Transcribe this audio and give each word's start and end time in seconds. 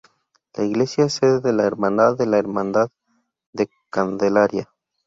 La 0.55 0.65
iglesia 0.65 1.05
es 1.05 1.13
sede 1.13 1.41
de 1.41 1.53
la 1.53 1.61
hermandad 1.65 2.17
de 2.17 2.25
la 2.25 2.39
Hermandad 2.39 2.89
de 3.53 3.65
la 3.65 3.71
Candelaria 3.91 4.73